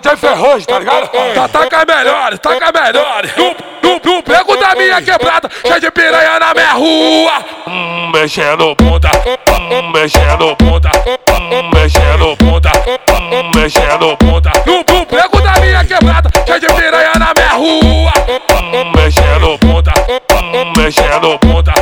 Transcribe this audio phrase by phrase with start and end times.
[0.00, 1.10] DJ Ferrugem, tá ligado?
[1.34, 3.32] Tá, taca melhores, taca melhores.
[3.32, 7.44] Tu, tu, tu, pego da minha quebrada, cheio de piranha na minha rua.
[7.66, 9.10] Hum, mexendo bunda,
[9.50, 10.90] hum, mexendo bunda,
[11.28, 12.72] hum, mexendo bunda,
[13.10, 14.16] hum, mexendo.
[14.64, 18.12] Tu, tu, pego da minha quebrada, cheio de piranha na minha rua.
[18.62, 21.74] Hum, mexendo bunda, hum, mexendo bunda,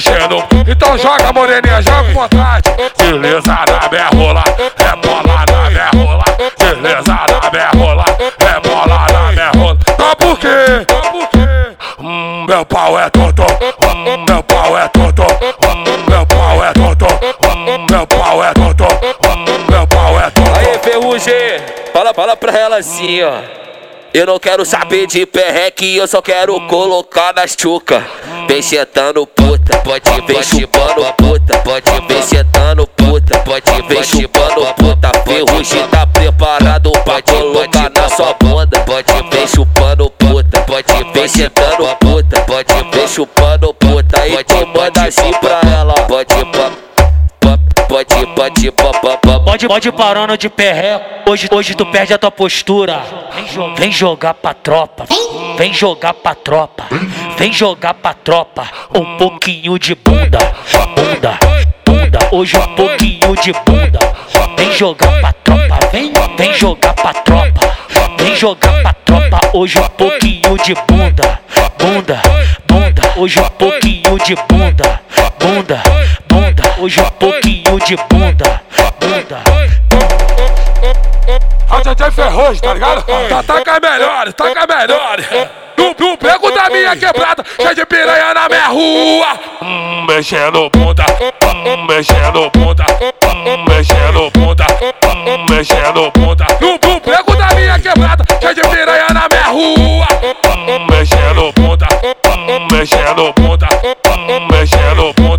[0.00, 0.42] mexendo.
[0.66, 2.70] Então joga moreninha, joga com vontade.
[2.96, 4.44] Beleza na minha rola,
[4.78, 6.24] é bola na minha rola.
[6.58, 8.04] Beleza na minha rola,
[8.38, 9.78] é bola na minha rola.
[9.84, 9.94] Tá?
[9.94, 10.48] Tá por quê?
[11.98, 17.06] Hum, meu pau é tonto, hum, meu pau é tonto, hum, meu pau é tonto,
[17.46, 20.50] hum, meu pau é tonto, hum, meu pau é tonto.
[20.58, 21.60] Aí, Ferrugem,
[21.92, 23.60] fala, fala pra ela assim, ó.
[24.12, 28.04] Eu não quero saber de perreque, eu só quero colocar nas tchuca.
[28.50, 34.66] Vem sentando puta, pode vem chupando a puta, pode vem sentando puta, pode vem chupando
[34.66, 35.12] a puta.
[35.24, 41.86] Ferrugem tá preparado pra colocar na sua bunda, pode vem chupando puta, pode vem sentando
[41.86, 44.26] a puta, pode vem chupando puta.
[44.26, 45.69] E tu manda assim pra
[48.04, 51.30] pode pode pode Pode, pode parando de perreco.
[51.30, 53.02] Hoje, hoje tu perde a tua postura.
[53.76, 55.06] Vem jogar pra tropa.
[55.58, 56.84] Vem jogar pra tropa.
[57.36, 58.68] Vem jogar pra tropa.
[58.94, 60.38] Um pouquinho de bunda.
[60.94, 61.38] Bunda.
[61.84, 62.18] Bunda.
[62.32, 63.98] Hoje um pouquinho de bunda.
[64.56, 65.78] Vem jogar pra tropa.
[65.92, 67.76] Vem, vem jogar pra tropa.
[68.18, 69.40] Vem jogar pra tropa.
[69.52, 71.40] Hoje um pouquinho de bunda.
[71.78, 72.22] Bunda.
[72.66, 73.02] Bunda.
[73.16, 75.00] Hoje um pouquinho de bunda.
[75.40, 75.82] Bunda.
[76.80, 78.62] Hoje um pouquinho de bunda.
[78.98, 79.42] Bunda.
[81.68, 83.04] A DJ Ferrugem, tá ligado?
[83.28, 85.26] Tá, taca melhores, taca melhores.
[85.76, 89.38] Tu, tu, pego da minha quebrada, cheio de piranha na minha rua.
[89.60, 91.04] Hum, mexendo bunda,
[91.42, 92.86] hum, mexendo bunda,
[93.24, 94.66] hum, mexendo bunda,
[95.04, 96.44] hum, mexendo bunda.
[96.58, 100.08] Tu, tu, pego da minha quebrada, cheio de piranha na minha rua.
[100.56, 105.29] Hum, mexendo bunda, hum, mexendo bunda, hum, mexendo bunda,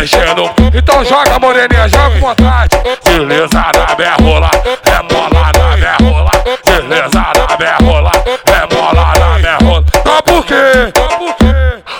[0.00, 0.50] mexendo.
[0.74, 2.76] Então joga moreninha, joga com vontade.
[3.04, 4.50] Beleza na minha rola,
[4.84, 6.30] é bola na minha rola.
[6.64, 8.12] Beleza na minha rola,
[8.46, 9.84] é bola na minha rola.
[10.02, 10.54] Tá por quê?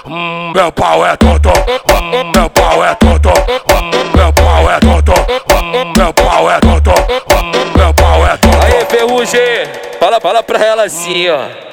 [0.06, 5.12] Hum, meu pau é tonto, hum, meu pau é tonto, hum, meu pau é tonto,
[5.12, 8.59] hum, meu pau é tonto, hum, meu pau é tonto.
[8.65, 9.69] Aí, Ferrugem,
[10.00, 11.69] fala, fala pra ela assim, ó.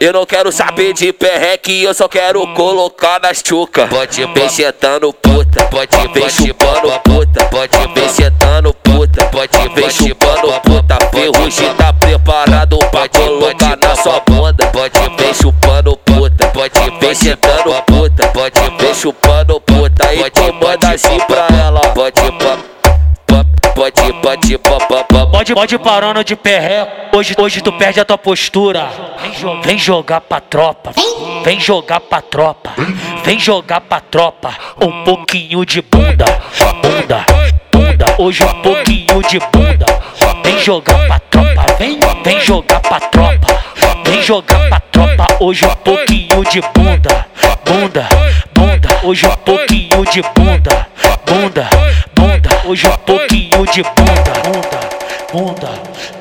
[0.00, 3.86] Eu não quero saber de perreque, eu só quero colocar nas tchuca.
[3.86, 9.90] Pode vem sentando puta, pode vem chupando a puta, pode vem sentando puta, pode vem
[9.90, 10.96] chupando a puta.
[11.12, 17.74] Ferrugem tá preparado pra colocar na sua bunda, pode vem chupando puta, pode vem sentando
[17.74, 20.14] a puta, pode vem chupando puta.
[20.14, 22.22] E tu manda assim pra ela, pode
[23.80, 27.16] pode pode pode Pode, pode parando de perreco.
[27.16, 28.88] Hoje, hoje tu perde a tua postura.
[29.22, 30.92] Vem, jo- vem jogar pra tropa.
[31.44, 32.72] Vem jogar pra tropa.
[33.24, 34.52] Vem jogar pra tropa.
[34.82, 36.24] Um pouquinho de bunda.
[36.82, 37.24] Bunda.
[37.72, 38.04] Bunda.
[38.18, 39.86] Hoje um pouquinho de bunda.
[40.44, 41.66] Vem jogar pra tropa.
[41.78, 43.62] Vem, vem jogar pra tropa.
[44.04, 45.26] Vem jogar pra tropa.
[45.40, 47.26] Hoje um pouquinho de bunda.
[47.64, 48.08] Bunda.
[48.52, 48.88] Bunda.
[49.04, 50.86] Hoje um pouquinho de bunda.
[51.26, 51.68] Bunda.
[51.70, 51.70] Bunda.
[52.70, 54.32] Hoje um pouquinho de bunda.
[54.44, 54.80] Bunda.
[55.32, 56.19] Bunda.